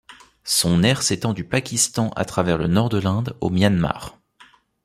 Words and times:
Son 0.49 0.81
aire 0.81 1.03
s'étend 1.03 1.31
du 1.31 1.43
Pakistan 1.43 2.09
à 2.15 2.25
travers 2.25 2.57
le 2.57 2.65
nord 2.65 2.89
de 2.89 2.97
l'Inde 2.97 3.37
au 3.39 3.51
Myanmar. 3.51 4.17